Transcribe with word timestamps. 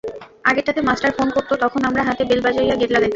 আগেরটাতে 0.43 0.81
master 0.81 1.11
phone 1.11 1.27
করত 1.35 1.51
তখন 1.63 1.81
আমরা 1.83 2.01
হাতে 2.03 2.23
বেল 2.25 2.41
বাজাইয়া 2.41 2.75
গেট 2.75 2.91
লাগাইতাম। 2.91 3.09